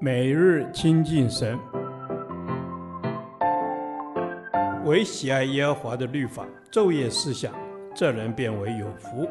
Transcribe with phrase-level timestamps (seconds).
[0.00, 1.58] 每日亲近神，
[4.84, 7.52] 唯喜爱耶和华的律法，昼夜思想，
[7.94, 9.26] 这人便为有福。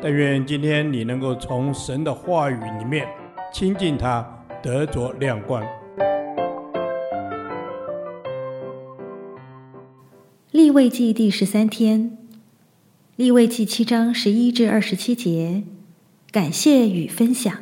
[0.00, 3.06] 但愿今天你能够从神的话语里面
[3.52, 4.26] 亲近他，
[4.62, 5.62] 得着亮光。
[10.50, 12.16] 立位记第十三天，
[13.16, 15.64] 立位记七章十一至二十七节，
[16.30, 17.52] 感谢与分享。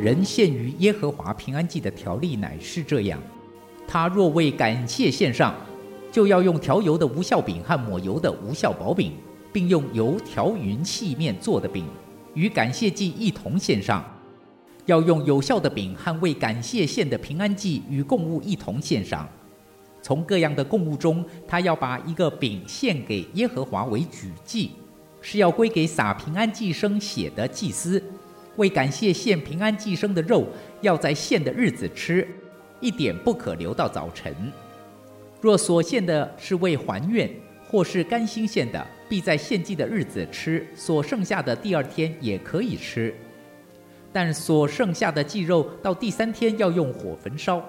[0.00, 3.20] 人献于耶和华平安祭的条例乃是这样：
[3.86, 5.54] 他若为感谢献上，
[6.10, 9.12] 就要用调油的无效饼和抹油的无效薄饼，
[9.52, 11.84] 并用油调匀细面做的饼，
[12.32, 14.02] 与感谢祭一同献上；
[14.86, 19.28] 要用有效的饼和为感谢献的平安祭与供物一同献上。
[20.00, 24.70] 从各样的供物中，他要把一个饼献给耶和华为举祭，
[25.20, 28.02] 是要归给撒平安祭生血的祭司。
[28.60, 30.46] 为感谢献平安祭生的肉，
[30.82, 32.28] 要在献的日子吃，
[32.78, 34.52] 一点不可留到早晨。
[35.40, 37.30] 若所献的是为还愿，
[37.66, 43.14] 或是甘心献的，必在献祭的日子吃，所剩下的第二天也可以吃。
[44.12, 47.66] 但所剩下的祭肉到第三天要用火焚烧。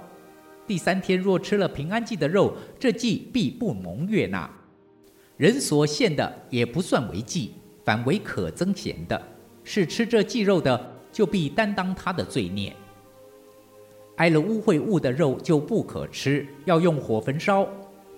[0.68, 4.50] 第三天若吃了平安祭的肉，这祭必不蒙悦纳。
[5.38, 7.54] 人所献的也不算为祭，
[7.86, 9.31] 反为可增咸的。
[9.64, 12.76] 是吃这祭肉的，就必担当他的罪孽。
[14.18, 17.68] 挨了污秽物的肉就不可吃，要用火焚烧。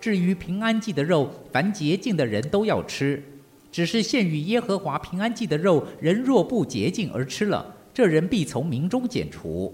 [0.02, 3.24] 至于平安祭的肉，凡洁净的人都要吃。
[3.72, 9.74] 只是献与耶和华平安祭的肉，人若不洁净而吃了，这人必从民中剪除。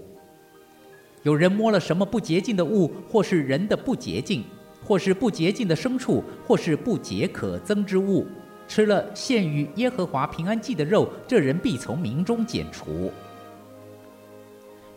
[1.22, 4.42] 有人摸了什么不洁净的物，或是人的不洁净，
[4.82, 8.26] 或是不洁净的牲畜，或是不洁可憎之物。
[8.70, 13.10] 吃了献与耶和华平安祭的肉，这人必从民中剪除。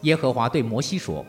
[0.02, 1.26] 耶和华对摩西说：“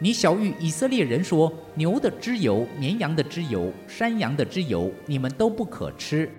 [0.00, 6.30] 你晓諭以色列人说，牛的脂油、绵羊的脂油、山羊的脂油，你们都不可吃。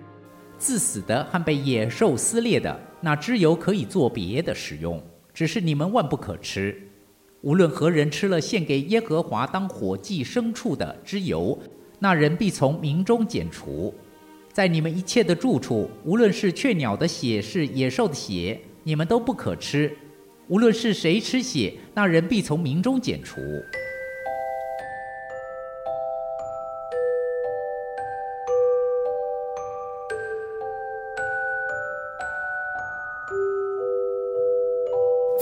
[0.58, 5.00] 自死的和被野兽撕裂的，那脂油可以做别的使用，
[5.32, 6.76] 只是你们万不可吃。
[7.42, 11.56] 无论何人吃了献给耶和华当火祭牲畜的脂油，
[12.00, 13.94] 那人必从民中剪除。”
[14.58, 19.96] 在你们一切的住处，无论是雀鸟的血，是野兽的血，你们都不可吃。
[20.48, 23.40] 无论是谁吃血，那人必从民中剪除。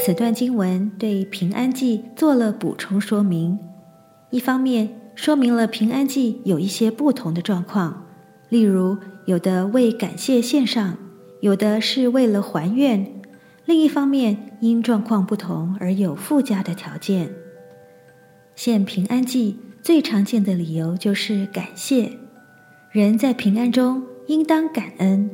[0.05, 3.59] 此段经文对平安记做了补充说明，
[4.29, 8.06] 一方面说明了平安记有一些不同的状况。
[8.49, 10.97] 例如，有的为感谢献上，
[11.41, 13.07] 有的是为了还愿。
[13.65, 17.31] 另一方面，因状况不同而有附加的条件。
[18.55, 22.13] 献平安祭最常见的理由就是感谢。
[22.93, 25.31] 人在平安中应当感恩，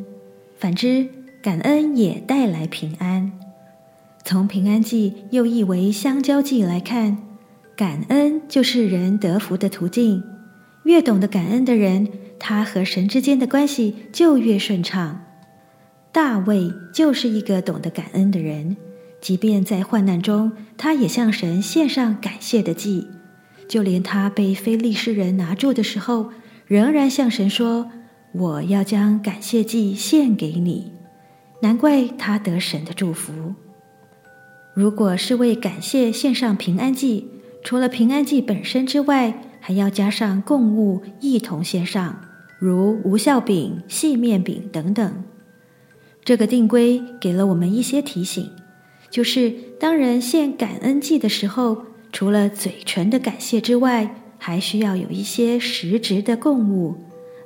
[0.59, 1.07] 反之，
[1.43, 3.31] 感恩也带来平安。
[4.25, 7.19] 从平安祭又译为香蕉祭来看，
[7.77, 10.23] 感恩就是人得福的途径。
[10.85, 12.09] 越懂得感恩的人，
[12.45, 15.25] 他和神之间的关系就越顺畅。
[16.11, 18.77] 大卫就是一个懂得感恩的人，
[19.21, 23.07] 即便在患难中，他也向神献上感谢的祭。
[23.69, 26.31] 就连他被非利士人拿住的时候，
[26.67, 27.89] 仍然向神说
[28.35, 30.93] ：“我要将感谢祭献给你。”
[31.63, 33.55] 难怪他得神的祝福。
[34.75, 37.29] 如果是为感谢献上平安祭，
[37.63, 42.32] 除了平安祭本身之外，还要加上供物一同献上。
[42.65, 45.25] 如无效饼、细面饼等等，
[46.25, 48.49] 这个定规给了我们一些提醒，
[49.11, 56.95] 就是当人献感恩祭的时候，除了嘴唇的感谢之外，还需要有一些实质的供物，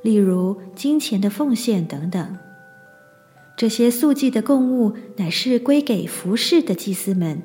[0.03, 2.37] 例如金钱的奉献等等。
[3.57, 7.41] 这些素祭的供物乃是归给服侍的祭司们，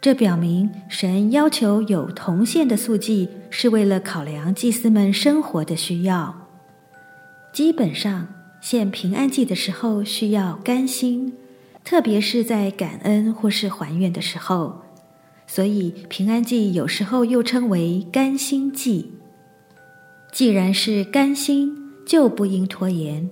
[0.00, 6.41] 这表明神要求有铜献的素祭，是为了考量祭司们生活的需要。
[7.52, 8.28] 基本上
[8.62, 11.34] 献平安祭的时候需要甘心，
[11.84, 14.82] 特别是在感恩或是还愿的时候，
[15.46, 19.12] 所以平安祭有时候又称为甘心祭。
[20.32, 21.76] 既然是甘心，
[22.06, 23.28] 就不应拖延，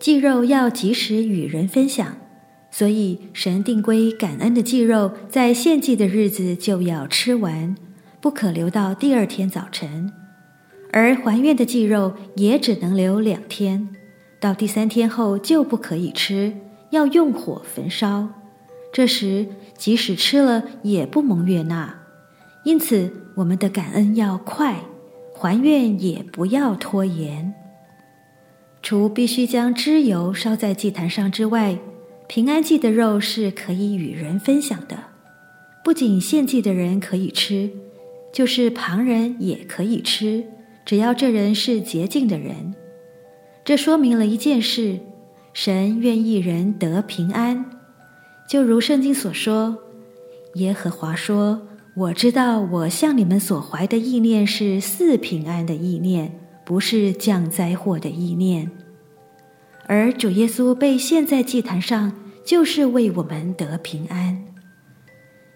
[0.00, 2.16] 祭肉要及时与人分享，
[2.72, 7.76] 所以神定规感恩的祭肉在献祭的日子就要吃完，
[8.20, 10.12] 不可留到第二天早晨，
[10.92, 13.88] 而还愿的祭肉也只能留两天，
[14.38, 16.52] 到第三天后就不可以吃，
[16.90, 18.28] 要用火焚烧。
[18.92, 19.46] 这时
[19.76, 21.98] 即使吃了也不蒙悦纳。
[22.64, 24.80] 因此，我们的感恩要快，
[25.34, 27.54] 还愿也不要拖延。
[28.82, 31.78] 除必须将脂油烧在祭坛上之外，
[32.28, 34.96] 平安祭的肉是可以与人分享的。
[35.82, 37.70] 不仅献祭的人可以吃，
[38.32, 40.44] 就是旁人也可以吃，
[40.84, 42.74] 只要这人是洁净的人。
[43.64, 44.98] 这说明了一件事：
[45.52, 47.64] 神愿意人得平安。
[48.48, 49.78] 就如圣经所说，
[50.54, 58.70] 耶和华说：“我知道我向你们所怀的意念是赐平安的意念。”不是降灾祸的意念，
[59.86, 62.12] 而主耶稣被献在祭坛上，
[62.46, 64.44] 就是为我们得平安。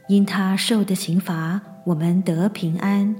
[0.08, 3.14] 因他受的刑罚，我们得平安；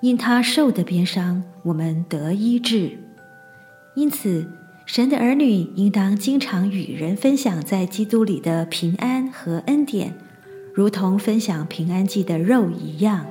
[0.00, 2.98] 因他受的鞭伤，我们得医治。
[3.94, 4.46] 因此，
[4.86, 10.14] 神的儿女应当经常与人分享在基督里的平安和恩典，
[10.72, 13.26] 如同分享平安祭的肉一样。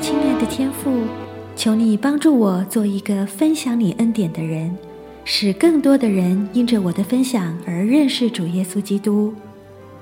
[0.00, 0.90] 亲爱的天父，
[1.54, 4.76] 求你帮助我做一个分享你恩典的人，
[5.32, 9.32] 使更多的人因着我的分享而认识主耶稣基督。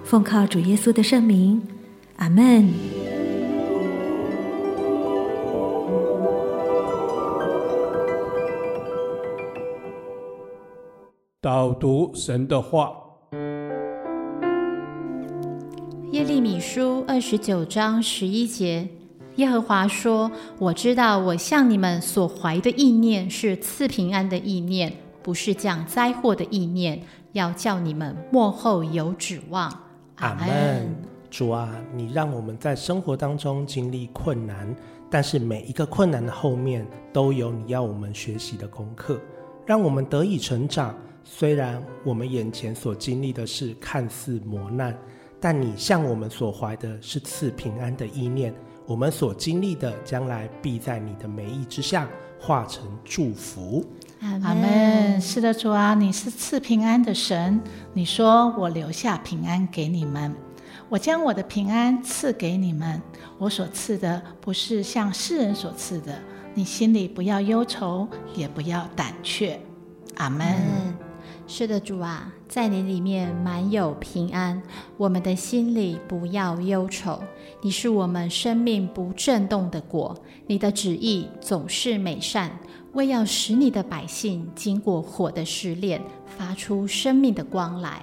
[0.02, 1.60] 奉靠主耶稣的圣名，
[2.16, 2.72] 阿门。
[11.42, 12.90] 导读神的话，
[16.10, 18.88] 耶利米书二十九章十一节。
[19.36, 24.90] 耶和华说：“我知道我向你们所怀的意念是赐平安的意念，
[25.28, 27.02] 不是降灾祸的意念，
[27.32, 29.70] 要叫你们末后有指望。”
[30.16, 30.96] 阿门。
[31.28, 34.74] 主啊，你让我们在生活当中经历困难，
[35.10, 39.20] 但是每一个困难的后面都有你要我们学习的功课，
[39.66, 40.94] 让我们得以成长。
[41.22, 44.96] 虽然我们眼前所经历的是看似磨难，
[45.38, 48.54] 但你向我们所怀的是赐平安的意念。
[48.88, 52.08] 我们所经历的，将来必在你的美意之下
[52.40, 53.84] 化成祝福。
[54.22, 55.20] 阿门。
[55.20, 57.60] 是的，主啊，你是赐平安的神。
[57.92, 60.34] 你说我留下平安给你们，
[60.88, 62.98] 我将我的平安赐给你们。
[63.36, 66.18] 我所赐的不是像世人所赐的。
[66.54, 69.60] 你心里不要忧愁，也不要胆怯。
[70.16, 70.56] 阿门。
[71.50, 74.62] 是的，主啊，在你里面满有平安，
[74.98, 77.18] 我们的心里不要忧愁。
[77.62, 80.14] 你是我们生命不震动的果，
[80.46, 82.50] 你的旨意总是美善，
[82.92, 88.02] 为要使你的百姓经过火的试炼，发出生命的光来。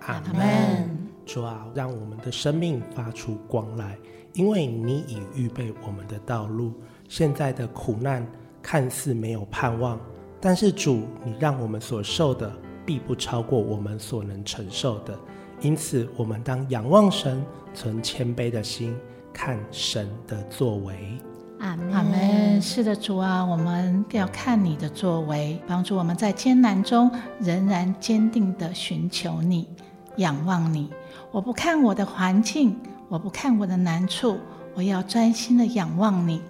[0.00, 1.08] 阿门。
[1.24, 3.96] 主啊，让我们的生命发出光来，
[4.32, 6.72] 因为你已预备我们的道路。
[7.08, 8.26] 现在的苦难
[8.60, 9.98] 看似没有盼望，
[10.40, 12.52] 但是主，你让我们所受的。
[12.84, 15.18] 必不超过我们所能承受的，
[15.60, 17.44] 因此我们当仰望神，
[17.74, 18.96] 存谦卑的心，
[19.32, 21.18] 看神的作为。
[21.60, 21.92] 阿门。
[21.92, 22.60] 阿门。
[22.60, 27.10] 是的，主啊，我们要看你的作为，帮助我们在艰难中
[27.40, 29.68] 仍然坚定地寻求你，
[30.16, 30.90] 仰望你。
[31.30, 32.76] 我不看我的环境，
[33.08, 34.38] 我不看我的难处，
[34.74, 36.40] 我要专心地仰望你。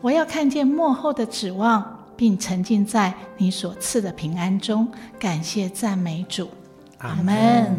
[0.00, 1.97] 我要看见幕后的指望。
[2.18, 4.88] 并沉浸在你所赐的平安中，
[5.20, 6.50] 感谢赞美主，
[6.98, 7.72] 阿门。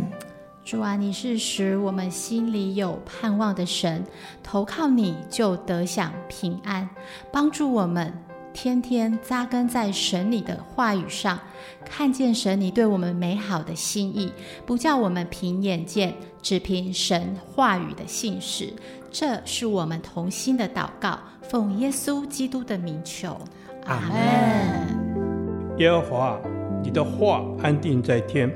[0.63, 4.05] 主啊，你是使我们心里有盼望的神，
[4.41, 6.89] 投靠你就得享平安，
[7.33, 8.13] 帮助我们
[8.53, 11.39] 天天扎根在神你的话语上，
[11.85, 14.31] 看见神你对我们美好的心意，
[14.65, 18.73] 不叫我们凭眼见，只凭神话语的信实。
[19.11, 23.37] 这是我们同心的祷告，奉耶稣基督的名求。
[23.85, 25.77] 阿门。
[25.77, 26.39] 耶和华，
[26.83, 28.51] 你的话安定在天，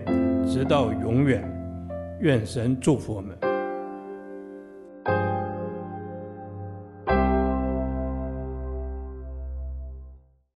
[0.45, 1.49] 直到永远。
[2.19, 3.52] 愿神祝福我们。